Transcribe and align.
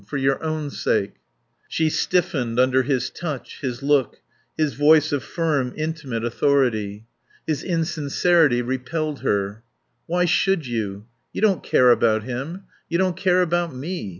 For 0.07 0.17
your 0.17 0.41
own 0.43 0.71
sake." 0.71 1.13
She 1.67 1.87
stiffened 1.87 2.59
under 2.59 2.81
his 2.81 3.11
touch, 3.11 3.59
his 3.61 3.83
look, 3.83 4.19
his 4.57 4.73
voice 4.73 5.11
of 5.11 5.23
firm, 5.23 5.73
intimate 5.77 6.25
authority. 6.25 7.05
His 7.45 7.61
insincerity 7.63 8.63
repelled 8.63 9.19
her. 9.19 9.61
"Why 10.07 10.25
should 10.25 10.65
you? 10.65 11.05
You 11.33 11.41
don't 11.41 11.61
care 11.61 11.91
about 11.91 12.23
him. 12.23 12.63
You 12.89 12.97
don't 12.97 13.15
care 13.15 13.43
about 13.43 13.75
me. 13.75 14.09